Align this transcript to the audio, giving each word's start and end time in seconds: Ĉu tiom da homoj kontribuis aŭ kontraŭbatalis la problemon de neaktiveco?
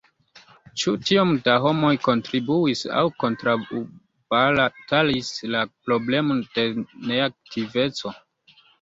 Ĉu 0.83 0.93
tiom 1.09 1.33
da 1.47 1.57
homoj 1.65 1.91
kontribuis 2.07 2.81
aŭ 3.03 3.05
kontraŭbatalis 3.25 5.33
la 5.53 5.65
problemon 5.77 6.45
de 6.59 6.69
neaktiveco? 7.15 8.21